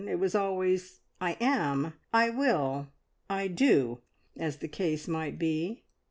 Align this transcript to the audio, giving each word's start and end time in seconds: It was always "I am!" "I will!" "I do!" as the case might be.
It 0.07 0.17
was 0.17 0.33
always 0.33 1.01
"I 1.21 1.37
am!" 1.39 1.93
"I 2.11 2.31
will!" 2.31 2.87
"I 3.29 3.47
do!" 3.47 3.99
as 4.35 4.57
the 4.57 4.67
case 4.67 5.07
might 5.07 5.37
be. 5.37 5.83